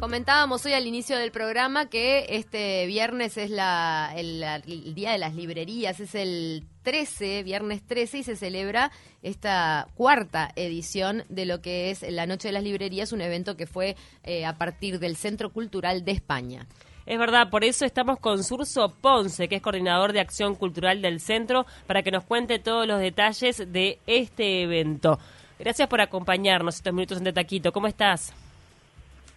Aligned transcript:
Comentábamos 0.00 0.64
hoy 0.64 0.72
al 0.72 0.86
inicio 0.86 1.18
del 1.18 1.30
programa 1.30 1.90
que 1.90 2.24
este 2.30 2.86
viernes 2.86 3.36
es 3.36 3.50
la, 3.50 4.10
el, 4.16 4.94
Día 4.94 5.12
de 5.12 5.18
las 5.18 5.34
Librerías, 5.34 6.00
es 6.00 6.14
el 6.14 6.64
13, 6.84 7.42
viernes 7.42 7.86
13, 7.86 8.18
y 8.18 8.22
se 8.22 8.34
celebra 8.34 8.90
esta 9.22 9.88
cuarta 9.94 10.52
edición 10.56 11.24
de 11.28 11.44
lo 11.44 11.60
que 11.60 11.90
es 11.90 12.00
la 12.10 12.24
Noche 12.24 12.48
de 12.48 12.52
las 12.52 12.64
Librerías, 12.64 13.12
un 13.12 13.20
evento 13.20 13.58
que 13.58 13.66
fue 13.66 13.94
eh, 14.24 14.46
a 14.46 14.56
partir 14.56 15.00
del 15.00 15.16
Centro 15.16 15.52
Cultural 15.52 16.02
de 16.02 16.12
España. 16.12 16.66
Es 17.04 17.18
verdad, 17.18 17.50
por 17.50 17.62
eso 17.62 17.84
estamos 17.84 18.18
con 18.20 18.42
Surso 18.42 18.94
Ponce, 19.02 19.48
que 19.48 19.56
es 19.56 19.62
coordinador 19.62 20.14
de 20.14 20.20
acción 20.20 20.54
cultural 20.54 21.02
del 21.02 21.20
centro, 21.20 21.66
para 21.86 22.02
que 22.02 22.10
nos 22.10 22.24
cuente 22.24 22.58
todos 22.58 22.86
los 22.86 23.00
detalles 23.00 23.70
de 23.70 23.98
este 24.06 24.62
evento. 24.62 25.18
Gracias 25.58 25.88
por 25.88 26.00
acompañarnos 26.00 26.76
estos 26.76 26.94
minutos 26.94 27.20
en 27.20 27.34
Taquito. 27.34 27.70
¿Cómo 27.70 27.86
estás? 27.86 28.32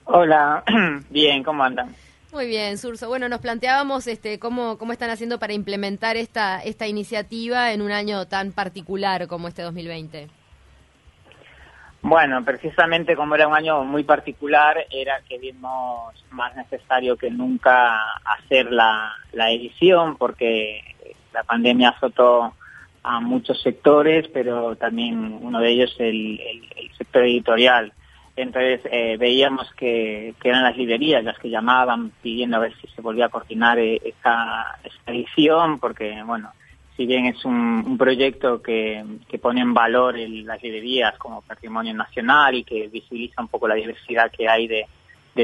Hola, 0.06 0.64
bien, 1.10 1.44
¿cómo 1.44 1.64
andan? 1.64 1.96
Muy 2.34 2.48
bien, 2.48 2.78
Surso. 2.78 3.08
Bueno, 3.08 3.30
nos 3.30 3.42
planteábamos 3.42 4.08
este, 4.08 4.40
cómo, 4.40 4.78
cómo 4.78 4.92
están 4.92 5.12
haciendo 5.12 5.38
para 5.40 5.54
implementar 5.54 6.18
esta, 6.18 6.62
esta 6.62 6.88
iniciativa 6.88 7.72
en 7.74 7.82
un 7.82 7.92
año 7.92 8.26
tan 8.28 8.52
particular 8.52 9.28
como 9.28 9.48
este 9.48 9.62
2020. 9.62 10.28
Bueno, 12.02 12.44
precisamente 12.44 13.16
como 13.16 13.36
era 13.36 13.48
un 13.48 13.56
año 13.56 13.84
muy 13.86 14.04
particular, 14.04 14.78
era 14.90 15.22
que 15.30 15.38
vimos 15.38 16.14
más 16.32 16.56
necesario 16.56 17.16
que 17.16 17.30
nunca 17.30 17.98
hacer 18.26 18.72
la, 18.72 19.14
la 19.32 19.52
edición, 19.52 20.18
porque 20.18 20.82
la 21.34 21.44
pandemia 21.44 21.90
azotó 21.90 22.56
a 23.04 23.20
muchos 23.22 23.62
sectores, 23.62 24.28
pero 24.34 24.76
también 24.76 25.40
uno 25.42 25.60
de 25.60 25.70
ellos 25.70 25.96
el, 26.00 26.40
el 26.76 26.92
sector 26.98 27.24
editorial. 27.24 27.94
Entonces 28.36 28.82
eh, 28.92 29.16
veíamos 29.18 29.72
que, 29.74 30.34
eran 30.44 30.64
las 30.64 30.76
librerías 30.76 31.24
las 31.24 31.38
que 31.38 31.50
llamaban 31.50 32.12
pidiendo 32.22 32.58
a 32.58 32.62
ver 32.62 32.74
si 32.82 32.88
se 32.88 33.02
volvía 33.02 33.28
a 33.28 33.30
coordinar 33.30 33.78
eh, 33.78 34.02
esta, 34.04 34.80
edición, 35.06 35.80
porque, 35.80 36.24
bueno, 36.24 36.52
si 36.98 37.06
bien 37.06 37.26
es 37.26 37.46
un, 37.46 37.98
proyecto 37.98 38.62
que, 38.62 39.04
pone 39.42 39.62
en 39.62 39.74
valor 39.74 40.18
las 40.18 40.62
librerías 40.64 41.18
como 41.18 41.42
patrimonio 41.42 41.94
nacional 41.94 42.56
y 42.56 42.64
que 42.64 42.88
visibiliza 42.88 43.42
un 43.42 43.50
poco 43.50 43.68
la 43.68 43.76
diversidad 43.76 44.32
que 44.32 44.48
hay 44.48 44.68
de, 44.68 44.88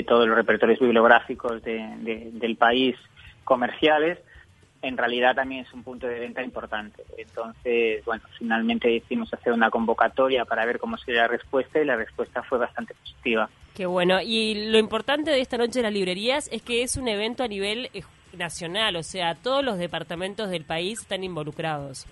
todos 0.04 0.28
los 0.28 0.36
repertorios 0.36 0.80
bibliográficos 0.80 1.62
del 1.64 2.56
país 2.58 2.96
comerciales, 3.44 4.20
en 4.82 4.98
realidad 4.98 5.36
también 5.36 5.66
es 5.66 5.74
un 5.74 5.84
punto 5.84 6.08
de 6.08 6.20
venta 6.20 6.42
importante. 6.42 7.04
Entonces, 7.18 8.04
bueno, 8.06 8.24
finalmente 8.38 8.88
decidimos 8.88 9.34
hacer 9.34 9.54
una 9.54 9.70
convocatoria 9.70 10.46
para 10.46 10.66
ver 10.66 10.80
cómo 10.80 10.98
sería 10.98 11.24
la 11.24 11.28
respuesta 11.28 11.80
y 11.80 11.86
la 11.86 11.96
respuesta 11.96 12.44
fue 12.44 12.58
bastante 12.58 12.94
positiva. 12.94 13.50
Qué 13.76 13.86
bueno. 13.86 14.22
Y 14.22 14.70
lo 14.72 14.78
importante 14.78 15.32
de 15.32 15.42
esta 15.42 15.58
noche 15.58 15.80
de 15.80 15.84
las 15.84 15.94
librerías 15.94 16.50
es 16.52 16.62
que 16.62 16.84
es 16.84 16.98
un 16.98 17.08
evento 17.08 17.44
a 17.44 17.48
nivel 17.48 17.90
eh, 17.94 18.04
nacional, 18.38 18.96
o 18.96 19.04
sea, 19.04 19.36
todos 19.36 19.64
los 19.64 19.78
departamentos 19.78 20.50
del 20.50 20.64
país 20.64 21.02
están 21.02 21.24
involucrados. 21.24 22.06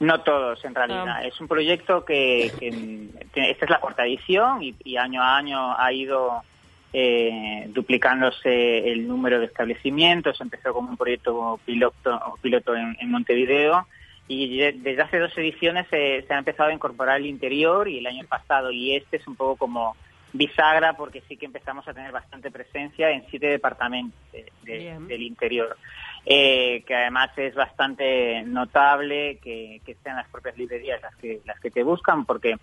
No 0.00 0.20
todos, 0.22 0.64
en 0.64 0.74
realidad. 0.74 1.06
Ah. 1.08 1.24
Es 1.24 1.40
un 1.40 1.46
proyecto 1.46 2.04
que, 2.04 2.46
esta 3.34 3.64
es 3.64 3.70
la 3.70 3.78
cuarta 3.78 4.04
edición 4.04 4.60
y 4.62 4.96
año 4.96 5.22
a 5.22 5.36
año 5.36 5.78
ha 5.78 5.92
ido 5.92 6.42
eh, 6.92 7.66
duplicándose 7.68 8.90
el 8.92 9.08
número 9.08 9.40
de 9.40 9.46
establecimientos. 9.46 10.40
Empezó 10.40 10.72
como 10.72 10.90
un 10.90 10.96
proyecto 10.96 11.58
piloto, 11.64 12.36
piloto 12.42 12.74
en, 12.76 13.10
Montevideo 13.10 13.86
y 14.28 14.58
desde 14.58 15.02
hace 15.02 15.18
dos 15.18 15.36
ediciones 15.36 15.86
se, 15.88 16.24
ha 16.28 16.38
empezado 16.38 16.70
a 16.70 16.74
incorporar 16.74 17.18
el 17.18 17.26
interior 17.26 17.88
y 17.88 17.98
el 17.98 18.06
año 18.06 18.24
pasado 18.26 18.70
y 18.70 18.94
este 18.94 19.16
es 19.16 19.26
un 19.26 19.36
poco 19.36 19.56
como 19.56 19.96
bisagra 20.32 20.94
porque 20.94 21.22
sí 21.28 21.36
que 21.36 21.46
empezamos 21.46 21.86
a 21.88 21.92
tener 21.92 22.12
bastante 22.12 22.50
presencia 22.50 23.10
en 23.10 23.24
siete 23.28 23.46
departamentos 23.48 24.18
del 24.62 25.22
interior. 25.22 25.76
Eh, 26.24 26.84
que 26.86 26.94
además 26.94 27.30
es 27.36 27.54
bastante 27.54 28.42
notable 28.42 29.38
que, 29.42 29.80
que 29.84 29.96
sean 30.04 30.16
las 30.16 30.28
propias 30.28 30.56
librerías 30.56 31.02
las 31.02 31.16
que 31.16 31.40
las 31.44 31.58
que 31.58 31.72
te 31.72 31.82
buscan 31.82 32.24
porque 32.26 32.54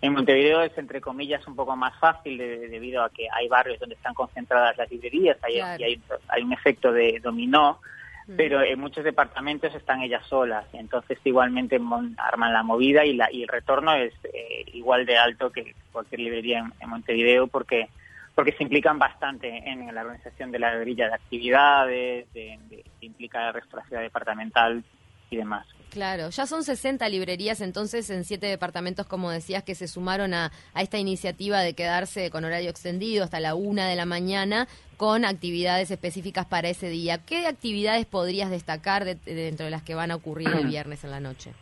en 0.00 0.12
Montevideo 0.12 0.62
es, 0.62 0.76
entre 0.78 1.00
comillas, 1.00 1.46
un 1.48 1.56
poco 1.56 1.74
más 1.74 1.98
fácil 1.98 2.38
debido 2.38 3.02
a 3.02 3.10
que 3.10 3.26
hay 3.32 3.48
barrios 3.48 3.80
donde 3.80 3.96
están 3.96 4.14
concentradas 4.14 4.76
las 4.76 4.90
librerías 4.90 5.36
hay, 5.42 5.56
y 5.56 5.60
hay, 5.60 6.00
hay, 6.28 6.42
un 6.42 6.52
efecto 6.52 6.92
de 6.92 7.18
dominó, 7.20 7.80
mm. 8.28 8.36
pero 8.36 8.62
en 8.62 8.78
muchos 8.78 9.02
departamentos 9.02 9.74
están 9.74 10.02
ellas 10.02 10.24
solas. 10.28 10.66
Entonces, 10.72 11.18
igualmente 11.24 11.80
arman 12.16 12.52
la 12.52 12.62
movida 12.62 13.04
y, 13.04 13.14
la, 13.14 13.32
y 13.32 13.42
el 13.42 13.48
retorno 13.48 13.92
es 13.94 14.14
eh, 14.32 14.64
igual 14.72 15.04
de 15.04 15.18
alto 15.18 15.50
que 15.50 15.74
cualquier 15.90 16.20
librería 16.20 16.70
en, 16.80 16.88
Montevideo 16.88 17.48
porque 17.48 17.88
porque 18.36 18.52
se 18.52 18.62
implican 18.62 19.00
bastante 19.00 19.48
en 19.68 19.92
la 19.92 20.02
organización 20.02 20.52
de 20.52 20.60
la 20.60 20.72
grilla 20.76 21.08
de 21.08 21.14
actividades, 21.14 22.32
de, 22.32 22.56
de, 22.70 22.84
implica 23.00 23.40
la 23.40 23.50
restauración 23.50 24.00
departamental 24.00 24.84
y 25.28 25.36
demás. 25.36 25.66
Claro, 25.90 26.28
ya 26.28 26.46
son 26.46 26.64
60 26.64 27.08
librerías 27.08 27.60
entonces 27.60 28.10
en 28.10 28.24
siete 28.24 28.46
departamentos, 28.46 29.06
como 29.06 29.30
decías, 29.30 29.62
que 29.62 29.74
se 29.74 29.88
sumaron 29.88 30.34
a, 30.34 30.52
esta 30.76 30.98
iniciativa 30.98 31.60
de 31.60 31.74
quedarse 31.74 32.30
con 32.30 32.44
horario 32.44 32.70
extendido 32.70 33.24
hasta 33.24 33.40
la 33.40 33.54
una 33.54 33.88
de 33.88 33.96
la 33.96 34.04
mañana 34.04 34.68
con 34.96 35.24
actividades 35.24 35.90
específicas 35.90 36.44
para 36.44 36.68
ese 36.68 36.90
día. 36.90 37.18
¿Qué 37.18 37.46
actividades 37.46 38.04
podrías 38.04 38.50
destacar 38.50 39.04
dentro 39.04 39.64
de 39.64 39.70
las 39.70 39.82
que 39.82 39.94
van 39.94 40.10
a 40.10 40.16
ocurrir 40.16 40.48
el 40.48 40.66
viernes 40.68 41.04
en 41.04 41.10
la 41.10 41.20
noche? 41.20 41.52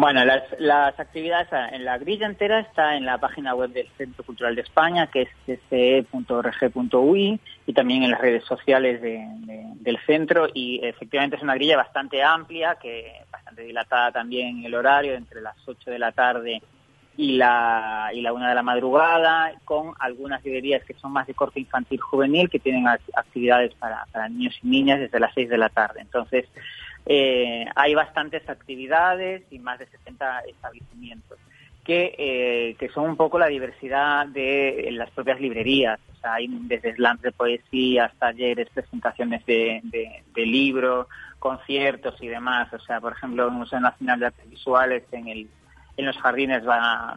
Bueno, 0.00 0.24
las, 0.24 0.42
las 0.58 0.98
actividades 0.98 1.48
en 1.74 1.84
la 1.84 1.98
grilla 1.98 2.24
entera 2.24 2.60
está 2.60 2.96
en 2.96 3.04
la 3.04 3.18
página 3.18 3.54
web 3.54 3.68
del 3.68 3.86
Centro 3.98 4.24
Cultural 4.24 4.54
de 4.54 4.62
España, 4.62 5.08
que 5.08 5.28
es 5.46 5.60
ce.org.ui, 5.68 7.38
y 7.66 7.72
también 7.74 8.04
en 8.04 8.12
las 8.12 8.20
redes 8.22 8.42
sociales 8.44 9.02
del 9.02 9.98
centro. 10.06 10.48
Y 10.54 10.80
efectivamente 10.82 11.36
es 11.36 11.42
una 11.42 11.54
grilla 11.54 11.76
bastante 11.76 12.22
amplia, 12.22 12.78
que 12.80 13.12
bastante 13.30 13.60
dilatada 13.60 14.10
también 14.10 14.64
el 14.64 14.74
horario, 14.74 15.12
entre 15.12 15.42
las 15.42 15.56
8 15.68 15.90
de 15.90 15.98
la 15.98 16.12
tarde 16.12 16.62
y 17.18 17.36
la, 17.36 18.08
y 18.14 18.22
la 18.22 18.32
1 18.32 18.48
de 18.48 18.54
la 18.54 18.62
madrugada, 18.62 19.52
con 19.66 19.92
algunas 19.98 20.42
librerías 20.42 20.82
que 20.82 20.94
son 20.94 21.12
más 21.12 21.26
de 21.26 21.34
corte 21.34 21.60
infantil 21.60 22.00
juvenil, 22.00 22.48
que 22.48 22.58
tienen 22.58 22.88
actividades 22.88 23.74
para, 23.74 24.06
para 24.10 24.30
niños 24.30 24.58
y 24.62 24.66
niñas 24.66 24.98
desde 24.98 25.20
las 25.20 25.34
6 25.34 25.50
de 25.50 25.58
la 25.58 25.68
tarde. 25.68 26.00
Entonces, 26.00 26.46
eh, 27.06 27.66
hay 27.74 27.94
bastantes 27.94 28.48
actividades 28.48 29.42
y 29.50 29.58
más 29.58 29.78
de 29.78 29.86
60 29.86 30.40
establecimientos 30.40 31.38
que, 31.84 32.14
eh, 32.18 32.76
que 32.78 32.88
son 32.90 33.10
un 33.10 33.16
poco 33.16 33.38
la 33.38 33.46
diversidad 33.46 34.26
de 34.26 34.88
las 34.92 35.10
propias 35.10 35.40
librerías. 35.40 35.98
O 36.12 36.20
sea, 36.20 36.34
hay 36.34 36.46
desde 36.48 36.94
slams 36.94 37.22
de 37.22 37.32
poesía, 37.32 38.12
talleres, 38.18 38.68
presentaciones 38.70 39.44
de, 39.46 39.80
de, 39.82 40.46
libros, 40.46 41.06
conciertos 41.38 42.14
y 42.20 42.28
demás. 42.28 42.72
O 42.72 42.78
sea, 42.80 43.00
por 43.00 43.12
ejemplo, 43.12 43.46
en 43.46 43.54
el 43.54 43.58
Museo 43.58 43.80
Nacional 43.80 44.20
de 44.20 44.26
Artes 44.26 44.50
Visuales, 44.50 45.04
en, 45.12 45.28
el, 45.28 45.48
en 45.96 46.06
los 46.06 46.16
jardines 46.18 46.66
va, 46.68 47.16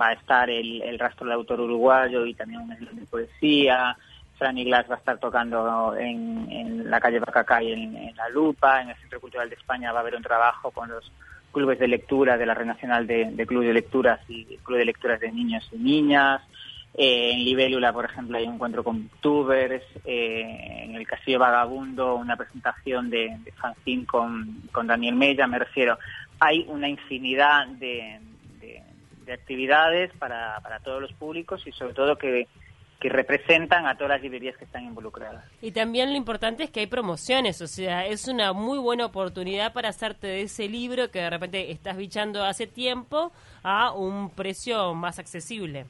va 0.00 0.08
a 0.08 0.12
estar 0.12 0.50
el, 0.50 0.82
el 0.82 0.98
rastro 0.98 1.26
del 1.26 1.34
autor 1.34 1.60
uruguayo 1.60 2.26
y 2.26 2.34
también 2.34 2.60
un 2.60 2.76
slam 2.76 2.96
de 2.96 3.06
poesía. 3.06 3.96
Franny 4.42 4.64
Glass 4.64 4.90
va 4.90 4.96
a 4.96 4.98
estar 4.98 5.18
tocando 5.18 5.94
en, 5.96 6.90
la 6.90 6.98
calle 6.98 7.20
Bacacay 7.20 7.72
en, 7.74 8.16
La 8.16 8.28
Lupa, 8.28 8.82
en 8.82 8.90
el 8.90 8.96
Centro 8.96 9.20
Cultural 9.20 9.48
de 9.48 9.54
España 9.54 9.92
va 9.92 9.98
a 9.98 10.02
haber 10.02 10.16
un 10.16 10.22
trabajo 10.22 10.72
con 10.72 10.88
los 10.88 11.12
clubes 11.52 11.78
de 11.78 11.86
lectura 11.86 12.36
de 12.36 12.44
la 12.44 12.52
Red 12.52 12.66
Nacional 12.66 13.06
de, 13.06 13.30
de 13.30 13.46
Club 13.46 13.62
de 13.62 13.72
Lecturas 13.72 14.18
y 14.28 14.44
Club 14.64 14.78
de 14.78 14.84
Lecturas 14.84 15.20
de 15.20 15.30
Niños 15.30 15.68
y 15.70 15.78
Niñas. 15.78 16.42
Eh, 16.94 17.30
en 17.34 17.44
Libélula, 17.44 17.92
por 17.92 18.04
ejemplo, 18.04 18.36
hay 18.36 18.48
un 18.48 18.54
encuentro 18.54 18.82
con 18.82 19.10
tubers. 19.20 19.84
Eh, 20.04 20.86
en 20.86 20.96
el 20.96 21.06
Castillo 21.06 21.38
Vagabundo, 21.38 22.16
una 22.16 22.36
presentación 22.36 23.10
de, 23.10 23.38
de 23.44 24.06
con, 24.06 24.88
Daniel 24.88 25.14
Mella, 25.14 25.46
me 25.46 25.60
refiero. 25.60 26.00
Hay 26.40 26.66
una 26.68 26.88
infinidad 26.88 27.68
de, 27.68 28.18
de 29.24 29.32
actividades 29.32 30.10
para 30.18 30.80
todos 30.82 31.00
los 31.00 31.12
públicos 31.12 31.64
y 31.64 31.70
sobre 31.70 31.94
todo 31.94 32.18
que 32.18 32.48
que 33.02 33.08
representan 33.08 33.84
a 33.88 33.96
todas 33.96 34.10
las 34.10 34.22
librerías 34.22 34.56
que 34.56 34.64
están 34.64 34.84
involucradas. 34.84 35.44
Y 35.60 35.72
también 35.72 36.10
lo 36.10 36.16
importante 36.16 36.62
es 36.62 36.70
que 36.70 36.78
hay 36.78 36.86
promociones, 36.86 37.60
o 37.60 37.66
sea, 37.66 38.06
es 38.06 38.28
una 38.28 38.52
muy 38.52 38.78
buena 38.78 39.06
oportunidad 39.06 39.72
para 39.72 39.88
hacerte 39.88 40.28
de 40.28 40.42
ese 40.42 40.68
libro 40.68 41.10
que 41.10 41.18
de 41.18 41.28
repente 41.28 41.72
estás 41.72 41.96
bichando 41.96 42.44
hace 42.44 42.68
tiempo 42.68 43.32
a 43.64 43.90
un 43.90 44.30
precio 44.30 44.94
más 44.94 45.18
accesible. 45.18 45.86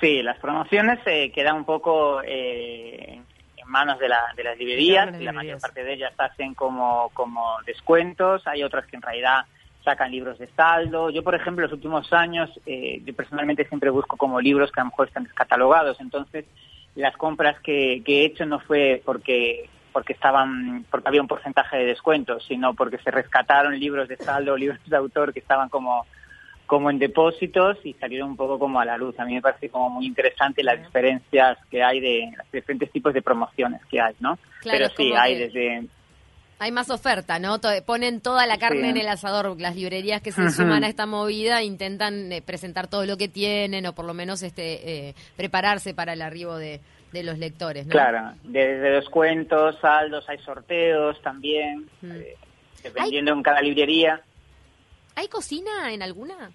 Sí, 0.00 0.22
las 0.22 0.38
promociones 0.38 0.98
se 1.04 1.30
quedan 1.30 1.56
un 1.56 1.64
poco 1.66 2.22
eh, 2.24 3.20
en 3.56 3.68
manos 3.68 3.98
de, 3.98 4.08
la, 4.08 4.32
de 4.34 4.44
las 4.44 4.56
librerías, 4.56 5.14
la 5.20 5.32
mayor 5.32 5.60
parte 5.60 5.84
de 5.84 5.92
ellas 5.92 6.14
hacen 6.16 6.54
como, 6.54 7.10
como 7.12 7.58
descuentos, 7.66 8.46
hay 8.46 8.62
otras 8.62 8.86
que 8.86 8.96
en 8.96 9.02
realidad 9.02 9.44
sacan 9.84 10.10
libros 10.10 10.38
de 10.38 10.48
saldo. 10.48 11.10
Yo, 11.10 11.22
por 11.22 11.34
ejemplo, 11.34 11.64
los 11.64 11.72
últimos 11.72 12.12
años, 12.12 12.50
eh, 12.66 13.00
yo 13.04 13.14
personalmente 13.14 13.66
siempre 13.66 13.90
busco 13.90 14.16
como 14.16 14.40
libros 14.40 14.70
que 14.72 14.80
a 14.80 14.84
lo 14.84 14.90
mejor 14.90 15.08
están 15.08 15.24
descatalogados. 15.24 16.00
Entonces, 16.00 16.44
las 16.94 17.16
compras 17.16 17.58
que, 17.60 18.02
he 18.04 18.24
hecho 18.24 18.44
no 18.46 18.60
fue 18.60 19.02
porque 19.04 19.68
porque 19.92 20.12
estaban 20.12 20.84
porque 20.90 21.08
había 21.08 21.22
un 21.22 21.28
porcentaje 21.28 21.78
de 21.78 21.86
descuento, 21.86 22.38
sino 22.40 22.74
porque 22.74 22.98
se 22.98 23.10
rescataron 23.10 23.78
libros 23.78 24.08
de 24.08 24.16
saldo, 24.16 24.56
libros 24.56 24.78
de 24.86 24.96
autor 24.96 25.32
que 25.32 25.40
estaban 25.40 25.68
como 25.68 26.06
como 26.66 26.90
en 26.90 26.98
depósitos 26.98 27.78
y 27.82 27.94
salieron 27.94 28.30
un 28.30 28.36
poco 28.36 28.58
como 28.58 28.78
a 28.78 28.84
la 28.84 28.98
luz. 28.98 29.18
A 29.18 29.24
mí 29.24 29.34
me 29.34 29.40
parece 29.40 29.70
como 29.70 29.88
muy 29.88 30.06
interesante 30.06 30.62
las 30.62 30.78
diferencias 30.78 31.56
que 31.70 31.82
hay 31.82 31.98
de 31.98 32.30
los 32.36 32.52
diferentes 32.52 32.92
tipos 32.92 33.14
de 33.14 33.22
promociones 33.22 33.80
que 33.86 33.98
hay, 33.98 34.14
¿no? 34.20 34.38
Claro, 34.60 34.78
Pero 34.78 34.88
sí, 34.94 35.12
hay 35.18 35.34
que- 35.34 35.44
desde 35.46 35.86
Hay 36.60 36.72
más 36.72 36.90
oferta, 36.90 37.38
¿no? 37.38 37.60
Ponen 37.86 38.20
toda 38.20 38.44
la 38.46 38.58
carne 38.58 38.82
Sí. 38.82 38.88
en 38.88 38.96
el 38.96 39.08
asador. 39.08 39.60
Las 39.60 39.76
librerías 39.76 40.20
que 40.20 40.32
se 40.32 40.50
suman 40.50 40.82
a 40.82 40.88
esta 40.88 41.06
movida 41.06 41.62
intentan 41.62 42.32
eh, 42.32 42.42
presentar 42.42 42.88
todo 42.88 43.06
lo 43.06 43.16
que 43.16 43.28
tienen 43.28 43.86
o 43.86 43.92
por 43.94 44.04
lo 44.04 44.12
menos 44.14 44.42
este 44.42 45.08
eh, 45.08 45.14
prepararse 45.36 45.94
para 45.94 46.14
el 46.14 46.22
arribo 46.22 46.56
de, 46.56 46.80
de 47.12 47.22
los 47.22 47.38
lectores, 47.38 47.86
¿no? 47.86 47.92
Claro, 47.92 48.32
desde 48.42 48.90
los 48.90 49.08
cuentos, 49.08 49.76
saldos, 49.80 50.28
hay 50.28 50.38
sorteos 50.38 51.20
también, 51.22 51.88
Mm. 52.02 52.10
eh, 52.12 52.36
dependiendo 52.82 53.32
en 53.32 53.42
cada 53.42 53.60
librería. 53.62 54.20
¿Hay 55.14 55.28
cocina 55.28 55.92
en 55.92 56.02
alguna? 56.02 56.50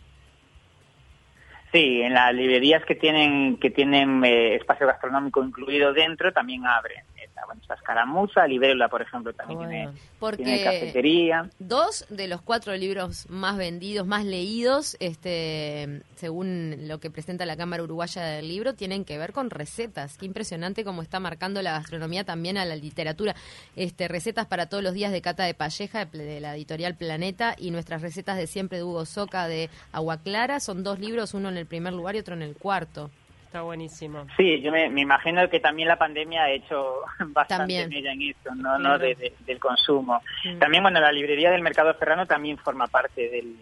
Sí, 1.71 2.01
en 2.01 2.13
las 2.13 2.33
librerías 2.35 2.83
que 2.85 2.93
tienen 2.95 3.57
que 3.57 3.71
tienen 3.71 4.23
eh, 4.23 4.55
espacio 4.55 4.85
gastronómico 4.85 5.43
incluido 5.43 5.91
dentro 5.91 6.31
también 6.31 6.65
abren. 6.67 7.03
Bueno, 7.45 7.61
está 7.61 7.75
Escaramuza, 7.75 8.47
Libélula, 8.47 8.87
por 8.89 9.01
ejemplo, 9.01 9.33
también 9.33 9.59
Bueno. 9.59 9.71
tiene, 9.71 9.91
Porque 10.19 10.43
tiene 10.43 10.63
cafetería. 10.63 11.49
Dos 11.59 12.05
de 12.09 12.27
los 12.27 12.41
cuatro 12.41 12.75
libros 12.75 13.29
más 13.29 13.57
vendidos, 13.57 14.05
más 14.07 14.25
leídos, 14.25 14.95
este, 14.99 16.01
según 16.15 16.87
lo 16.87 16.99
que 16.99 17.09
presenta 17.11 17.45
la 17.45 17.57
Cámara 17.57 17.83
Uruguaya 17.83 18.23
del 18.23 18.47
Libro, 18.47 18.73
tienen 18.73 19.05
que 19.05 19.17
ver 19.17 19.33
con 19.33 19.49
recetas. 19.49 20.17
Qué 20.17 20.25
impresionante 20.25 20.83
cómo 20.83 21.01
está 21.01 21.19
marcando 21.19 21.61
la 21.61 21.73
gastronomía 21.73 22.23
también 22.23 22.57
a 22.57 22.65
la 22.65 22.75
literatura. 22.75 23.35
Este, 23.75 24.07
recetas 24.07 24.45
para 24.47 24.67
todos 24.67 24.83
los 24.83 24.93
días 24.93 25.11
de 25.11 25.21
Cata 25.21 25.43
de 25.43 25.53
Palleja, 25.53 26.05
de, 26.05 26.17
de 26.23 26.39
la 26.39 26.55
editorial 26.55 26.95
Planeta, 26.95 27.55
y 27.57 27.71
nuestras 27.71 28.01
recetas 28.01 28.37
de 28.37 28.47
siempre 28.47 28.77
de 28.77 28.83
Hugo 28.83 29.05
Soca 29.05 29.47
de 29.47 29.69
Agua 29.91 30.17
Clara. 30.17 30.59
Son 30.59 30.83
dos 30.83 30.99
libros, 30.99 31.33
uno 31.33 31.49
en 31.49 31.57
el 31.57 31.65
primer 31.65 31.93
lugar 31.93 32.15
y 32.15 32.19
otro 32.19 32.35
en 32.35 32.41
el 32.41 32.55
cuarto. 32.55 33.09
Está 33.53 33.61
buenísimo. 33.61 34.25
Sí, 34.35 34.61
yo 34.61 34.71
me, 34.71 34.89
me 34.89 35.01
imagino 35.01 35.47
que 35.47 35.59
también 35.59 35.87
la 35.87 35.99
pandemia 35.99 36.41
ha 36.41 36.49
hecho 36.49 37.01
bastante 37.27 37.87
mella 37.87 38.11
en 38.11 38.21
esto, 38.23 38.55
no, 38.55 38.79
no 38.79 38.97
de- 38.97 39.13
de- 39.13 39.35
del 39.45 39.59
consumo. 39.59 40.23
Mm. 40.43 40.57
También, 40.57 40.81
bueno, 40.81 40.99
la 40.99 41.11
librería 41.11 41.51
del 41.51 41.61
Mercado 41.61 41.93
Ferrano 41.93 42.25
también 42.25 42.57
forma 42.57 42.87
parte 42.87 43.29
del, 43.29 43.55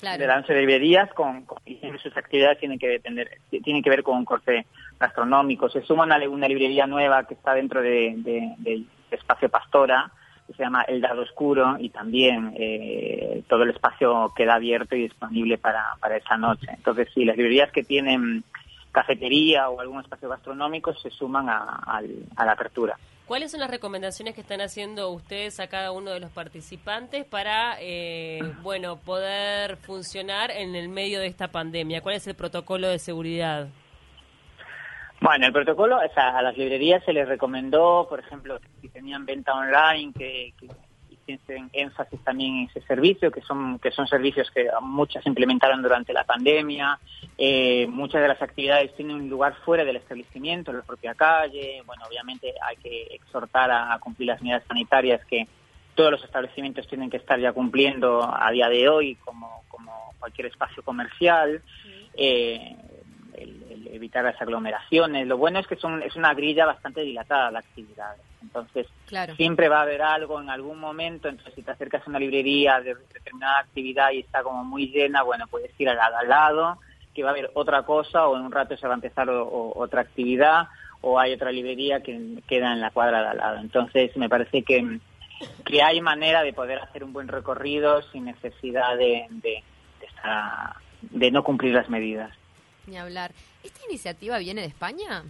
Claro. 0.00 0.18
de 0.18 0.26
la 0.26 0.36
once 0.38 0.54
de 0.54 0.60
librerías 0.60 1.12
con, 1.12 1.44
con- 1.44 1.58
y 1.66 1.74
siempre 1.76 2.00
sus 2.00 2.16
actividades 2.16 2.58
tienen 2.58 2.78
que 2.78 2.88
depender, 2.88 3.38
tienen 3.62 3.82
que 3.82 3.90
ver 3.90 4.02
con 4.02 4.16
un 4.16 4.24
corte 4.24 4.64
gastronómico. 4.98 5.68
Se 5.68 5.82
suma 5.82 6.04
una, 6.04 6.16
una 6.30 6.48
librería 6.48 6.86
nueva 6.86 7.26
que 7.26 7.34
está 7.34 7.52
dentro 7.52 7.82
de, 7.82 8.14
de- 8.16 8.54
del 8.60 8.86
espacio 9.10 9.50
Pastora, 9.50 10.10
que 10.46 10.54
se 10.54 10.62
llama 10.62 10.84
El 10.88 11.02
Dado 11.02 11.20
Oscuro, 11.20 11.76
y 11.78 11.90
también 11.90 12.54
eh, 12.56 13.42
todo 13.46 13.64
el 13.64 13.70
espacio 13.72 14.32
queda 14.34 14.54
abierto 14.54 14.96
y 14.96 15.02
disponible 15.02 15.58
para, 15.58 15.84
para 16.00 16.16
esa 16.16 16.38
noche. 16.38 16.66
Entonces, 16.70 17.08
sí, 17.12 17.26
las 17.26 17.36
librerías 17.36 17.70
que 17.70 17.82
tienen 17.84 18.42
cafetería 18.92 19.68
o 19.70 19.80
algún 19.80 20.00
espacio 20.00 20.28
gastronómico 20.28 20.94
se 20.94 21.10
suman 21.10 21.48
a, 21.48 21.82
al- 21.86 22.26
a 22.36 22.44
la 22.46 22.52
apertura. 22.52 22.96
¿Cuáles 23.26 23.50
son 23.52 23.60
las 23.60 23.70
recomendaciones 23.70 24.34
que 24.34 24.42
están 24.42 24.60
haciendo 24.60 25.08
ustedes 25.10 25.58
a 25.60 25.68
cada 25.68 25.92
uno 25.92 26.10
de 26.10 26.20
los 26.20 26.30
participantes 26.30 27.24
para, 27.24 27.76
eh, 27.80 28.40
bueno, 28.62 28.96
poder 28.96 29.76
funcionar 29.78 30.50
en 30.50 30.74
el 30.74 30.88
medio 30.88 31.20
de 31.20 31.28
esta 31.28 31.48
pandemia? 31.48 32.02
¿Cuál 32.02 32.16
es 32.16 32.26
el 32.26 32.34
protocolo 32.34 32.88
de 32.88 32.98
seguridad? 32.98 33.68
Bueno, 35.20 35.46
el 35.46 35.52
protocolo, 35.52 35.98
o 35.98 36.14
sea, 36.14 36.36
a 36.36 36.42
las 36.42 36.58
librerías 36.58 37.02
se 37.04 37.12
les 37.12 37.28
recomendó, 37.28 38.06
por 38.08 38.18
ejemplo, 38.18 38.58
si 38.80 38.88
tenían 38.88 39.24
venta 39.24 39.54
online, 39.54 40.12
que, 40.12 40.52
que 40.58 40.66
hiciesen 41.22 41.70
énfasis 41.72 42.20
también 42.24 42.56
en 42.56 42.68
ese 42.68 42.80
servicio, 42.82 43.30
que 43.30 43.40
son 43.42 43.78
que 43.78 43.90
son 43.90 44.06
servicios 44.06 44.50
que 44.50 44.68
muchas 44.82 45.24
implementaron 45.26 45.82
durante 45.82 46.12
la 46.12 46.24
pandemia. 46.24 46.98
Eh, 47.38 47.86
muchas 47.88 48.22
de 48.22 48.28
las 48.28 48.42
actividades 48.42 48.94
tienen 48.94 49.16
un 49.16 49.28
lugar 49.28 49.54
fuera 49.64 49.84
del 49.84 49.96
establecimiento, 49.96 50.70
en 50.70 50.78
la 50.78 50.82
propia 50.82 51.14
calle. 51.14 51.82
Bueno, 51.86 52.04
obviamente 52.08 52.54
hay 52.62 52.76
que 52.76 53.02
exhortar 53.14 53.70
a, 53.70 53.94
a 53.94 53.98
cumplir 53.98 54.28
las 54.28 54.42
medidas 54.42 54.62
sanitarias 54.68 55.24
que 55.26 55.46
todos 55.94 56.10
los 56.10 56.24
establecimientos 56.24 56.86
tienen 56.88 57.10
que 57.10 57.18
estar 57.18 57.38
ya 57.38 57.52
cumpliendo 57.52 58.22
a 58.22 58.50
día 58.50 58.68
de 58.68 58.88
hoy, 58.88 59.16
como, 59.16 59.62
como 59.68 60.14
cualquier 60.18 60.46
espacio 60.46 60.82
comercial. 60.82 61.62
Eh, 62.14 62.76
el, 63.36 63.62
el 63.70 63.88
evitar 63.94 64.24
las 64.24 64.40
aglomeraciones. 64.40 65.26
Lo 65.26 65.36
bueno 65.38 65.58
es 65.58 65.66
que 65.66 65.76
son, 65.76 66.02
es 66.02 66.16
una 66.16 66.34
grilla 66.34 66.66
bastante 66.66 67.02
dilatada 67.02 67.50
la 67.50 67.58
actividad. 67.60 68.14
Entonces, 68.42 68.86
Claro. 69.06 69.34
siempre 69.36 69.68
va 69.68 69.78
a 69.78 69.82
haber 69.82 70.02
algo 70.02 70.40
en 70.40 70.50
algún 70.50 70.78
momento. 70.78 71.28
Entonces, 71.28 71.54
si 71.54 71.62
te 71.62 71.70
acercas 71.70 72.06
a 72.06 72.10
una 72.10 72.18
librería 72.18 72.80
de 72.80 72.94
determinada 72.94 73.58
actividad 73.60 74.10
y 74.12 74.20
está 74.20 74.42
como 74.42 74.64
muy 74.64 74.86
llena, 74.88 75.22
bueno, 75.22 75.46
puedes 75.48 75.70
ir 75.80 75.88
al, 75.88 75.98
al 75.98 76.28
lado, 76.28 76.78
que 77.14 77.22
va 77.22 77.30
a 77.30 77.32
haber 77.32 77.50
otra 77.54 77.82
cosa, 77.82 78.26
o 78.26 78.36
en 78.36 78.42
un 78.42 78.52
rato 78.52 78.76
se 78.76 78.86
va 78.86 78.94
a 78.94 78.96
empezar 78.96 79.28
o- 79.28 79.46
o- 79.46 79.78
otra 79.82 80.00
actividad, 80.00 80.68
o 81.02 81.18
hay 81.18 81.32
otra 81.34 81.50
librería 81.52 82.00
que 82.00 82.38
queda 82.48 82.72
en 82.72 82.80
la 82.80 82.90
cuadra 82.90 83.22
de 83.22 83.28
al 83.28 83.36
lado. 83.36 83.58
Entonces, 83.58 84.16
me 84.16 84.28
parece 84.28 84.62
que, 84.62 84.98
que 85.64 85.82
hay 85.82 86.00
manera 86.00 86.42
de 86.42 86.52
poder 86.52 86.78
hacer 86.78 87.04
un 87.04 87.12
buen 87.12 87.28
recorrido 87.28 88.00
sin 88.10 88.24
necesidad 88.24 88.96
de, 88.96 89.26
de, 89.30 89.62
de 90.00 90.06
estar- 90.06 90.74
de 91.02 91.30
no 91.32 91.42
cumplir 91.42 91.74
las 91.74 91.88
medidas. 91.90 92.30
Ni 92.86 92.96
hablar. 92.96 93.32
¿Esta 93.62 93.80
iniciativa 93.88 94.38
viene 94.38 94.62
de 94.62 94.66
España? 94.68 95.24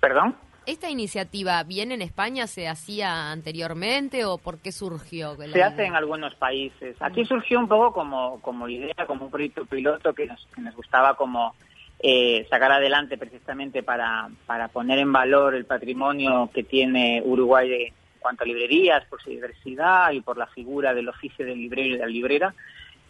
¿Perdón? 0.00 0.36
¿Esta 0.66 0.90
iniciativa 0.90 1.62
viene 1.64 1.94
en 1.94 2.02
España? 2.02 2.46
¿Se 2.46 2.68
hacía 2.68 3.32
anteriormente 3.32 4.24
o 4.24 4.38
por 4.38 4.58
qué 4.58 4.72
surgió? 4.72 5.34
Se 5.36 5.48
idea? 5.48 5.68
hace 5.68 5.84
en 5.84 5.94
algunos 5.94 6.34
países. 6.36 6.96
Aquí 7.00 7.24
surgió 7.24 7.58
un 7.58 7.68
poco 7.68 7.92
como, 7.92 8.40
como 8.40 8.68
idea, 8.68 9.06
como 9.06 9.24
un 9.24 9.30
proyecto 9.30 9.64
piloto 9.66 10.14
que 10.14 10.26
nos, 10.26 10.46
que 10.54 10.60
nos 10.60 10.76
gustaba 10.76 11.14
como 11.16 11.54
eh, 11.98 12.46
sacar 12.48 12.72
adelante 12.72 13.18
precisamente 13.18 13.82
para, 13.82 14.30
para 14.46 14.68
poner 14.68 14.98
en 14.98 15.12
valor 15.12 15.54
el 15.54 15.64
patrimonio 15.64 16.50
que 16.54 16.62
tiene 16.62 17.22
Uruguay 17.24 17.68
de, 17.68 17.86
en 17.88 17.94
cuanto 18.20 18.44
a 18.44 18.46
librerías, 18.46 19.04
por 19.06 19.20
su 19.22 19.30
diversidad 19.30 20.12
y 20.12 20.20
por 20.20 20.38
la 20.38 20.46
figura 20.46 20.94
del 20.94 21.08
oficio 21.08 21.44
del 21.44 21.58
librero 21.58 21.88
y 21.88 21.92
de 21.92 21.98
la 21.98 22.06
librera, 22.06 22.54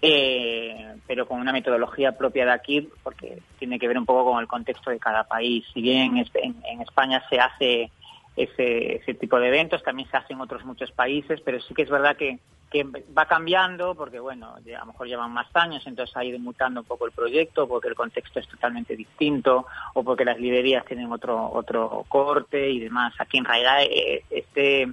eh, 0.02 0.94
pero 1.06 1.26
con 1.26 1.40
una 1.40 1.52
metodología 1.52 2.16
propia 2.16 2.46
de 2.46 2.52
aquí, 2.52 2.88
porque 3.02 3.38
tiene 3.58 3.78
que 3.78 3.88
ver 3.88 3.98
un 3.98 4.06
poco 4.06 4.30
con 4.30 4.40
el 4.40 4.48
contexto 4.48 4.90
de 4.90 4.98
cada 4.98 5.24
país. 5.24 5.64
Si 5.74 5.80
bien 5.82 6.16
en, 6.16 6.26
en- 6.34 6.80
España 6.82 7.22
se 7.28 7.38
hace 7.38 7.90
ese, 8.36 8.96
ese 8.96 9.14
tipo 9.14 9.38
de 9.38 9.48
eventos, 9.48 9.82
también 9.82 10.08
se 10.10 10.16
hace 10.16 10.32
en 10.32 10.40
otros 10.40 10.64
muchos 10.64 10.90
países, 10.92 11.40
pero 11.44 11.60
sí 11.60 11.74
que 11.74 11.82
es 11.82 11.90
verdad 11.90 12.16
que, 12.16 12.38
que 12.70 12.84
va 12.84 13.26
cambiando, 13.26 13.94
porque 13.94 14.18
bueno, 14.20 14.54
a 14.54 14.60
lo 14.80 14.86
mejor 14.86 15.06
llevan 15.08 15.32
más 15.32 15.48
años, 15.54 15.86
entonces 15.86 16.16
ha 16.16 16.24
ido 16.24 16.38
mutando 16.38 16.80
un 16.80 16.86
poco 16.86 17.04
el 17.06 17.12
proyecto, 17.12 17.68
porque 17.68 17.88
el 17.88 17.94
contexto 17.94 18.40
es 18.40 18.48
totalmente 18.48 18.96
distinto, 18.96 19.66
o 19.94 20.02
porque 20.02 20.24
las 20.24 20.38
librerías 20.38 20.86
tienen 20.86 21.12
otro, 21.12 21.50
otro 21.52 22.04
corte 22.08 22.70
y 22.70 22.78
demás. 22.80 23.12
Aquí 23.18 23.36
en 23.38 23.44
realidad 23.44 23.82
eh, 23.82 24.24
este 24.30 24.88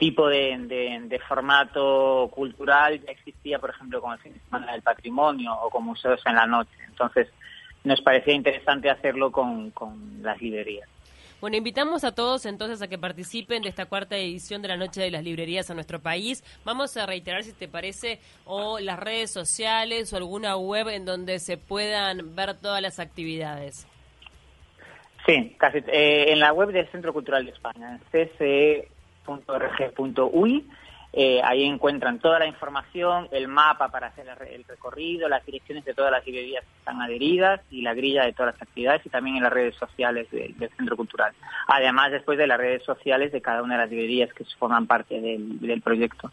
tipo 0.00 0.26
de, 0.28 0.56
de- 0.66 1.00
de 1.04 1.18
formato 1.20 2.28
cultural 2.34 3.00
ya 3.04 3.12
existía, 3.12 3.60
por 3.60 3.70
ejemplo, 3.70 4.00
con 4.00 4.12
el 4.14 4.18
fin 4.18 4.32
de 4.32 4.40
semana 4.40 4.72
del 4.72 4.82
patrimonio 4.82 5.54
o 5.54 5.70
con 5.70 5.84
museos 5.84 6.20
en 6.26 6.34
la 6.34 6.46
noche. 6.46 6.72
Entonces, 6.88 7.28
nos 7.84 8.00
parecía 8.00 8.34
interesante 8.34 8.90
hacerlo 8.90 9.30
con, 9.30 9.70
con 9.70 10.22
las 10.22 10.40
librerías. 10.40 10.88
Bueno, 11.40 11.56
invitamos 11.56 12.04
a 12.04 12.14
todos 12.14 12.44
entonces 12.44 12.82
a 12.82 12.88
que 12.88 12.98
participen 12.98 13.62
de 13.62 13.70
esta 13.70 13.86
cuarta 13.86 14.16
edición 14.16 14.60
de 14.60 14.68
la 14.68 14.76
Noche 14.76 15.00
de 15.00 15.10
las 15.10 15.22
Librerías 15.24 15.70
a 15.70 15.74
nuestro 15.74 15.98
país. 15.98 16.44
Vamos 16.64 16.96
a 16.98 17.06
reiterar, 17.06 17.44
si 17.44 17.52
te 17.54 17.66
parece, 17.68 18.20
o 18.44 18.78
las 18.78 18.98
redes 18.98 19.30
sociales 19.30 20.12
o 20.12 20.16
alguna 20.18 20.56
web 20.56 20.88
en 20.88 21.06
donde 21.06 21.38
se 21.38 21.56
puedan 21.56 22.34
ver 22.36 22.58
todas 22.60 22.82
las 22.82 22.98
actividades. 23.00 23.86
Sí, 25.24 25.54
casi, 25.58 25.78
eh, 25.86 26.26
en 26.32 26.40
la 26.40 26.52
web 26.52 26.72
del 26.72 26.90
Centro 26.90 27.12
Cultural 27.14 27.44
de 27.46 27.52
España, 27.52 27.92
en 27.94 28.00
cce.org.ui, 29.24 30.66
eh, 31.12 31.40
ahí 31.42 31.64
encuentran 31.64 32.20
toda 32.20 32.38
la 32.38 32.46
información, 32.46 33.26
el 33.32 33.48
mapa 33.48 33.88
para 33.88 34.06
hacer 34.08 34.28
el, 34.28 34.36
re- 34.36 34.54
el 34.54 34.64
recorrido, 34.64 35.28
las 35.28 35.44
direcciones 35.44 35.84
de 35.84 35.92
todas 35.92 36.12
las 36.12 36.24
librerías 36.24 36.62
que 36.64 36.78
están 36.78 37.02
adheridas 37.02 37.60
y 37.70 37.82
la 37.82 37.94
grilla 37.94 38.24
de 38.24 38.32
todas 38.32 38.54
las 38.54 38.62
actividades 38.62 39.04
y 39.04 39.08
también 39.08 39.36
en 39.36 39.42
las 39.42 39.52
redes 39.52 39.74
sociales 39.74 40.30
de- 40.30 40.54
del 40.56 40.70
Centro 40.76 40.96
Cultural. 40.96 41.32
Además, 41.66 42.12
después 42.12 42.38
de 42.38 42.46
las 42.46 42.58
redes 42.58 42.84
sociales 42.84 43.32
de 43.32 43.40
cada 43.42 43.62
una 43.62 43.74
de 43.74 43.80
las 43.80 43.90
librerías 43.90 44.32
que 44.32 44.44
forman 44.56 44.86
parte 44.86 45.20
del, 45.20 45.82
proyecto. 45.82 46.30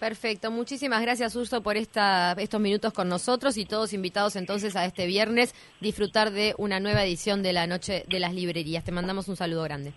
Perfecto, 0.00 0.50
muchísimas 0.50 1.02
gracias 1.02 1.36
Urso 1.36 1.62
por 1.62 1.76
esta, 1.76 2.32
estos 2.38 2.60
minutos 2.60 2.92
con 2.94 3.08
nosotros 3.08 3.56
y 3.58 3.64
todos 3.66 3.92
invitados 3.92 4.36
entonces 4.36 4.74
a 4.76 4.84
este 4.86 5.06
viernes 5.06 5.54
disfrutar 5.80 6.30
de 6.30 6.54
una 6.58 6.80
nueva 6.80 7.04
edición 7.04 7.42
de 7.42 7.52
la 7.52 7.66
Noche 7.66 8.04
de 8.08 8.20
las 8.20 8.34
Librerías. 8.34 8.84
Te 8.84 8.92
mandamos 8.92 9.28
un 9.28 9.36
saludo 9.36 9.62
grande. 9.64 9.92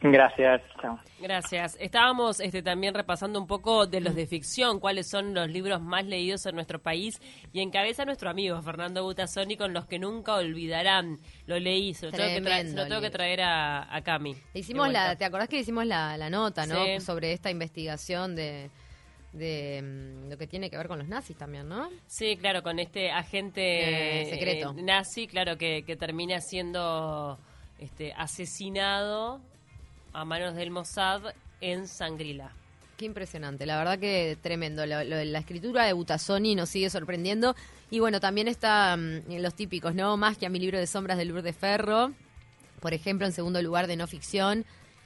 Gracias, 0.00 0.62
chao. 0.80 0.96
Gracias. 1.20 1.76
Estábamos 1.80 2.38
este, 2.38 2.62
también 2.62 2.94
repasando 2.94 3.40
un 3.40 3.48
poco 3.48 3.86
de 3.86 4.00
los 4.00 4.14
de 4.14 4.26
ficción, 4.26 4.78
cuáles 4.78 5.08
son 5.10 5.34
los 5.34 5.48
libros 5.48 5.80
más 5.80 6.04
leídos 6.06 6.46
en 6.46 6.54
nuestro 6.54 6.78
país 6.80 7.20
y 7.52 7.60
encabeza 7.60 8.04
nuestro 8.04 8.30
amigo 8.30 8.62
Fernando 8.62 9.02
Butazzoni 9.02 9.56
con 9.56 9.72
los 9.72 9.86
que 9.86 9.98
nunca 9.98 10.36
olvidarán. 10.36 11.18
Lo 11.46 11.58
leí, 11.58 11.94
se 11.94 12.06
lo 12.06 12.12
tengo 12.12 12.24
que, 12.28 12.40
Tremendo 12.40 12.82
lo 12.82 12.88
tengo 12.88 13.00
que 13.00 13.10
traer 13.10 13.40
a, 13.42 13.92
a 13.92 14.00
Cami. 14.02 14.36
Hicimos 14.54 14.88
la. 14.92 15.16
¿Te 15.16 15.24
acordás 15.24 15.48
que 15.48 15.58
hicimos 15.58 15.84
la, 15.84 16.16
la 16.16 16.30
nota, 16.30 16.64
no? 16.64 16.84
Sí. 16.84 17.00
Sobre 17.00 17.32
esta 17.32 17.50
investigación 17.50 18.36
de, 18.36 18.70
de 19.32 19.82
mm, 19.82 20.30
lo 20.30 20.38
que 20.38 20.46
tiene 20.46 20.70
que 20.70 20.76
ver 20.76 20.86
con 20.86 21.00
los 21.00 21.08
nazis 21.08 21.36
también, 21.36 21.68
¿no? 21.68 21.88
Sí, 22.06 22.36
claro, 22.36 22.62
con 22.62 22.78
este 22.78 23.10
agente 23.10 24.22
Eh, 24.22 24.26
secreto. 24.30 24.74
eh, 24.78 24.82
nazi, 24.82 25.26
claro, 25.26 25.56
que, 25.58 25.82
que 25.84 25.96
termina 25.96 26.40
siendo 26.40 27.36
este, 27.80 28.12
asesinado 28.12 29.40
a 30.20 30.24
manos 30.24 30.54
del 30.54 30.70
Mossad 30.70 31.22
en 31.60 31.86
Sangrila. 31.86 32.50
Qué 32.96 33.04
impresionante, 33.04 33.64
la 33.66 33.76
verdad 33.78 33.98
que 33.98 34.36
tremendo. 34.42 34.84
Lo- 34.84 35.04
lo- 35.04 35.22
la 35.22 35.38
escritura 35.38 35.84
de 35.84 35.92
Butazzoni 35.92 36.56
nos 36.56 36.68
sigue 36.68 36.90
sorprendiendo. 36.90 37.54
Y 37.90 38.00
bueno, 38.00 38.18
también 38.18 38.48
está 38.48 38.96
mm, 38.96 39.34
los 39.40 39.54
típicos, 39.54 39.94
¿no? 39.94 40.16
Más 40.16 40.36
que 40.36 40.46
a 40.46 40.50
mi 40.50 40.58
libro 40.58 40.78
de 40.78 40.86
sombras 40.88 41.16
de 41.16 41.24
Lourdes 41.24 41.56
Ferro, 41.56 42.12
por 42.80 42.94
ejemplo, 42.94 43.26
en 43.26 43.32
segundo 43.32 43.62
lugar 43.62 43.86
de 43.86 43.96
no 43.96 44.06
ficción. 44.08 44.64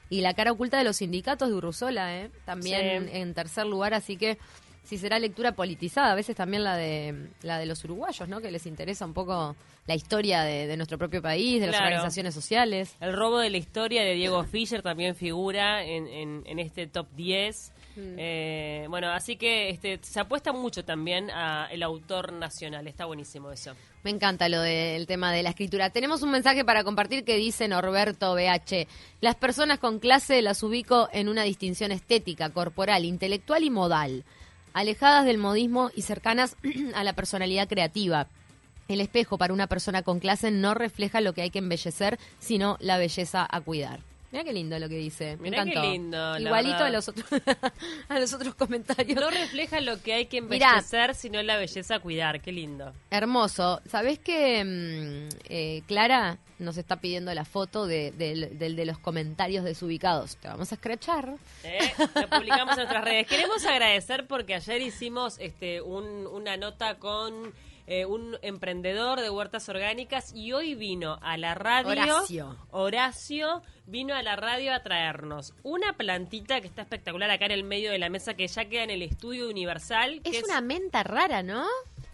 Y 0.09 0.21
la 0.21 0.33
cara 0.33 0.51
oculta 0.51 0.77
de 0.77 0.83
los 0.83 0.97
sindicatos 0.97 1.49
de 1.49 1.55
Urruzola, 1.55 2.17
¿eh? 2.17 2.31
También 2.45 3.05
Sí. 3.09 3.17
en 3.17 3.33
tercer 3.35 3.65
lugar, 3.67 3.93
así 3.93 4.17
que 4.17 4.37
si 4.83 4.97
será 4.97 5.17
lectura 5.19 5.53
politizada, 5.53 6.11
a 6.11 6.15
veces 6.15 6.35
también 6.35 6.63
la 6.63 6.75
de 6.75 7.29
la 7.41 7.57
de 7.57 7.65
los 7.65 7.83
uruguayos, 7.83 8.27
¿no? 8.27 8.41
Que 8.41 8.51
les 8.51 8.65
interesa 8.65 9.05
un 9.05 9.13
poco 9.13 9.55
la 9.87 9.95
historia 9.95 10.43
de, 10.43 10.67
de 10.67 10.77
nuestro 10.77 10.97
propio 10.97 11.21
país, 11.21 11.59
de 11.59 11.67
las 11.67 11.75
Claro. 11.75 11.87
organizaciones 11.87 12.33
sociales. 12.33 12.95
El 13.01 13.13
robo 13.13 13.39
de 13.39 13.49
la 13.49 13.57
historia 13.57 14.03
de 14.03 14.13
Diego 14.13 14.43
Fischer 14.45 14.81
también 14.81 15.15
figura 15.15 15.83
en, 15.83 16.07
en- 16.07 16.43
en 16.45 16.59
este 16.59 16.87
top 16.87 17.07
10. 17.15 17.71
Mm. 17.95 18.15
Eh, 18.17 18.85
bueno, 18.89 19.09
así 19.11 19.35
que 19.35 19.69
este, 19.69 19.99
se 20.01 20.19
apuesta 20.19 20.51
mucho 20.53 20.83
también 20.85 21.29
a 21.31 21.67
el 21.71 21.83
autor 21.83 22.31
nacional. 22.33 22.87
Está 22.87 23.05
buenísimo 23.05 23.51
eso. 23.51 23.75
Me 24.03 24.09
encanta 24.09 24.49
lo 24.49 24.61
del 24.61 25.05
tema 25.05 25.31
de 25.31 25.43
la 25.43 25.49
escritura. 25.49 25.89
Tenemos 25.91 26.21
un 26.23 26.31
mensaje 26.31 26.65
para 26.65 26.83
compartir 26.83 27.23
que 27.23 27.37
dice 27.37 27.67
Norberto 27.67 28.33
BH. 28.35 28.87
Las 29.21 29.35
personas 29.35 29.79
con 29.79 29.99
clase 29.99 30.41
las 30.41 30.63
ubico 30.63 31.07
en 31.13 31.29
una 31.29 31.43
distinción 31.43 31.91
estética, 31.91 32.49
corporal, 32.49 33.05
intelectual 33.05 33.63
y 33.63 33.69
modal, 33.69 34.23
alejadas 34.73 35.25
del 35.25 35.37
modismo 35.37 35.91
y 35.95 36.01
cercanas 36.01 36.55
a 36.95 37.03
la 37.03 37.13
personalidad 37.13 37.67
creativa. 37.67 38.27
El 38.87 39.01
espejo 39.01 39.37
para 39.37 39.53
una 39.53 39.67
persona 39.67 40.01
con 40.01 40.19
clase 40.19 40.51
no 40.51 40.73
refleja 40.73 41.21
lo 41.21 41.33
que 41.33 41.41
hay 41.41 41.49
que 41.49 41.59
embellecer, 41.59 42.19
sino 42.39 42.77
la 42.79 42.97
belleza 42.97 43.47
a 43.49 43.61
cuidar. 43.61 44.01
Mira 44.33 44.43
qué 44.43 44.51
lindo 44.53 44.79
lo 44.79 44.89
que 44.89 44.95
dice. 44.95 45.37
Me 45.37 45.51
Mirá 45.51 45.63
qué 45.63 45.69
encantó. 45.69 45.91
lindo, 45.91 46.17
la 46.17 46.39
Igualito 46.39 46.83
a 46.83 46.89
los 46.89 47.07
otros 47.07 47.25
a 48.09 48.19
los 48.19 48.33
otros 48.33 48.55
comentarios. 48.55 49.21
No 49.21 49.29
refleja 49.29 49.79
lo 49.79 50.01
que 50.01 50.13
hay 50.13 50.25
que 50.25 50.37
embellecer, 50.39 51.13
sino 51.13 51.41
la 51.43 51.57
belleza 51.57 51.95
a 51.95 51.99
cuidar. 51.99 52.41
Qué 52.41 52.51
lindo. 52.51 52.91
Hermoso. 53.11 53.79
¿Sabés 53.85 54.17
que 54.17 54.63
mm, 54.63 55.35
eh, 55.49 55.83
Clara 55.87 56.39
nos 56.57 56.77
está 56.77 56.95
pidiendo 56.99 57.31
la 57.35 57.45
foto 57.45 57.85
de, 57.85 58.11
del- 58.11 58.57
del 58.57 58.75
de 58.75 58.85
los 58.85 58.97
comentarios 58.97 59.63
desubicados? 59.63 60.37
Te 60.37 60.47
vamos 60.47 60.71
a 60.71 60.75
escrachar. 60.75 61.35
¿eh? 61.63 61.93
Lo 62.15 62.27
publicamos 62.29 62.73
en 62.73 62.77
nuestras 62.85 63.03
redes. 63.05 63.27
Queremos 63.27 63.63
agradecer 63.65 64.25
porque 64.25 64.55
ayer 64.55 64.81
hicimos 64.81 65.37
este 65.39 65.79
un- 65.81 66.25
una 66.25 66.57
nota 66.57 66.95
con 66.97 67.53
eh, 67.87 68.05
un 68.05 68.37
emprendedor 68.41 69.19
de 69.19 69.29
huertas 69.29 69.67
orgánicas 69.69 70.33
y 70.33 70.53
hoy 70.53 70.75
vino 70.75 71.19
a 71.21 71.37
la 71.37 71.53
radio. 71.55 71.89
Horacio. 71.91 72.57
Horacio 72.71 73.61
vino 73.87 74.15
a 74.15 74.21
la 74.23 74.35
radio 74.35 74.73
a 74.73 74.81
traernos 74.83 75.53
una 75.63 75.93
plantita 75.93 76.61
que 76.61 76.67
está 76.67 76.83
espectacular 76.83 77.29
acá 77.31 77.45
en 77.45 77.51
el 77.51 77.63
medio 77.63 77.91
de 77.91 77.97
la 77.99 78.09
mesa 78.09 78.35
que 78.35 78.47
ya 78.47 78.65
queda 78.65 78.83
en 78.83 78.89
el 78.91 79.01
estudio 79.01 79.49
universal. 79.49 80.21
que 80.23 80.37
Es 80.37 80.43
una 80.43 80.61
menta 80.61 81.03
rara, 81.03 81.43
¿no? 81.43 81.65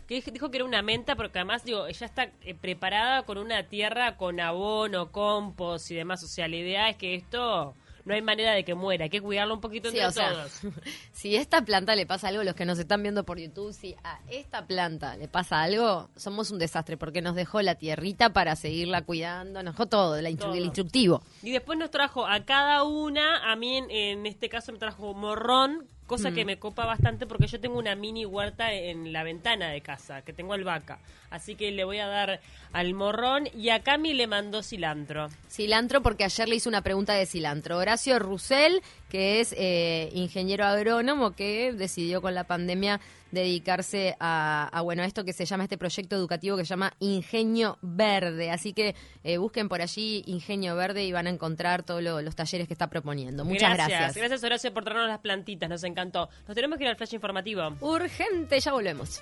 que 0.08 0.24
dij- 0.24 0.32
dijo 0.32 0.50
que 0.50 0.58
era 0.58 0.66
una 0.66 0.82
menta 0.82 1.16
porque 1.16 1.38
además 1.38 1.64
digo 1.64 1.86
ella 1.86 2.06
está 2.08 2.32
eh, 2.42 2.56
preparada 2.56 3.22
con 3.24 3.38
una 3.38 3.62
tierra 3.68 4.18
con 4.18 4.40
abono, 4.40 5.12
compost 5.12 5.92
y 5.92 5.96
demás. 5.96 6.24
O 6.24 6.28
sea, 6.28 6.48
la 6.48 6.56
idea 6.56 6.90
es 6.90 6.96
que 6.98 7.14
esto 7.14 7.76
no 8.10 8.16
hay 8.16 8.22
manera 8.22 8.52
de 8.54 8.66
que 8.66 8.74
muera, 8.76 9.06
hay 9.06 9.10
que 9.10 9.22
cuidarlo 9.22 9.54
un 9.54 9.62
poquito 9.62 9.90
Sí, 9.92 9.98
entre 10.00 10.08
o 10.08 10.12
sea, 10.12 10.32
todos. 10.34 10.60
si 11.14 11.38
a 11.38 11.42
esta 11.42 11.62
planta 11.64 11.96
le 11.96 12.06
pasa 12.06 12.28
algo, 12.28 12.44
los 12.44 12.56
que 12.56 12.66
nos 12.66 12.78
están 12.80 13.02
viendo 13.02 13.24
por 13.24 13.40
YouTube, 13.40 13.72
si 13.72 13.96
a 14.04 14.20
esta 14.30 14.66
planta 14.66 15.16
le 15.16 15.28
pasa 15.28 15.62
algo, 15.62 16.10
somos 16.18 16.52
un 16.52 16.60
desastre 16.60 16.98
porque 16.98 17.22
nos 17.22 17.36
dejó 17.36 17.62
la 17.62 17.76
tierrita 17.76 18.34
para 18.34 18.56
seguirla 18.58 19.04
cuidando, 19.04 19.64
nos 19.64 19.76
dejó 19.76 19.86
todo, 19.88 20.22
la 20.22 20.30
instru- 20.30 20.40
Todo. 20.40 20.56
el 20.56 20.66
instructivo. 20.66 21.22
Y 21.44 21.52
después 21.52 21.78
nos 21.80 21.92
trajo 21.92 22.26
a 22.28 22.44
cada 22.44 22.84
una, 22.84 23.52
a 23.52 23.56
mí 23.56 23.78
en, 23.78 23.90
en 23.92 24.26
este 24.26 24.50
caso 24.50 24.72
me 24.74 24.80
trajo 24.80 25.14
morrón, 25.14 25.88
cosa 26.10 26.32
Mm. 26.32 26.34
que 26.36 26.44
me 26.46 26.58
copa 26.60 26.86
bastante 26.86 27.26
porque 27.26 27.48
yo 27.48 27.60
tengo 27.62 27.78
una 27.80 27.96
mini 27.96 28.26
huerta 28.26 28.74
en 28.74 29.14
la 29.14 29.24
ventana 29.24 29.70
de 29.70 29.80
casa, 29.80 30.24
que 30.24 30.34
tengo 30.34 30.52
albahaca. 30.54 31.00
Así 31.30 31.56
que 31.56 31.72
le 31.72 31.84
voy 31.86 32.00
a 32.00 32.08
dar 32.08 32.42
al 32.74 32.94
morrón 32.96 33.48
y 33.56 33.70
a 33.70 33.82
Cami 33.84 34.14
le 34.14 34.26
mandó 34.28 34.64
cilantro. 34.64 35.30
Cilantro, 35.50 36.02
porque 36.02 36.24
ayer 36.26 36.50
le 36.50 36.56
hice 36.56 36.68
una 36.68 36.82
pregunta 36.82 37.14
de 37.14 37.26
cilantro. 37.28 37.78
Horacio 37.78 38.18
Rusell, 38.20 38.82
que 39.10 39.40
es 39.40 39.54
eh, 39.58 40.10
ingeniero 40.14 40.66
agrónomo, 40.66 41.32
que 41.36 41.72
decidió 41.72 42.22
con 42.22 42.34
la 42.34 42.44
pandemia 42.46 43.00
dedicarse 43.32 44.16
a, 44.20 44.70
a, 44.72 44.82
bueno 44.82 45.04
a 45.04 45.06
esto 45.06 45.24
que 45.26 45.34
se 45.34 45.46
llama 45.46 45.64
este 45.64 45.78
proyecto 45.78 46.16
educativo 46.16 46.58
que 46.58 46.64
se 46.66 46.70
llama 46.70 46.94
Ingenio 47.00 47.78
Verde. 47.82 48.52
Así 48.52 48.74
que 48.74 48.96
eh, 49.24 49.38
busquen 49.38 49.70
por 49.70 49.82
allí 49.82 50.24
Ingenio 50.28 50.76
Verde 50.76 51.04
y 51.06 51.12
van 51.12 51.28
a 51.28 51.30
encontrar 51.30 51.84
todos 51.84 52.02
lo- 52.04 52.22
los 52.22 52.36
talleres 52.36 52.68
que 52.68 52.74
está 52.74 52.90
proponiendo. 52.90 53.46
Muchas 53.46 53.74
gracias. 53.74 54.16
Gracias 54.16 54.44
Horacio 54.44 54.74
por 54.74 54.84
traernos 54.84 55.10
las 55.10 55.20
plantitas, 55.20 55.70
nos 55.70 55.84
encantó. 55.84 56.30
Nos 56.48 56.56
tenemos 56.56 56.78
que 56.78 56.84
ir 56.86 56.90
al 56.90 56.96
flash 56.96 57.14
informativo. 57.14 57.76
Urgente, 57.82 58.60
ya 58.60 58.72
volvemos. 58.74 59.18